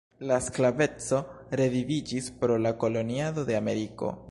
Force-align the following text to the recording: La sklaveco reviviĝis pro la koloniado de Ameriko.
La 0.29 0.37
sklaveco 0.45 1.19
reviviĝis 1.61 2.31
pro 2.41 2.57
la 2.67 2.73
koloniado 2.85 3.47
de 3.51 3.61
Ameriko. 3.63 4.13